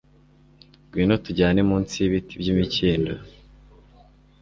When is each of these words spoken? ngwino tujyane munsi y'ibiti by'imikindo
ngwino 0.87 1.15
tujyane 1.25 1.59
munsi 1.69 1.93
y'ibiti 2.01 2.33
by'imikindo 2.41 3.13